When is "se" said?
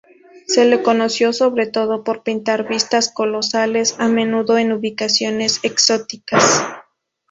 0.47-0.65